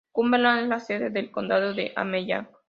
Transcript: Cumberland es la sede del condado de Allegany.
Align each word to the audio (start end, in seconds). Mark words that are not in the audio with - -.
Cumberland 0.11 0.63
es 0.63 0.67
la 0.67 0.79
sede 0.79 1.11
del 1.11 1.29
condado 1.29 1.75
de 1.75 1.93
Allegany. 1.95 2.47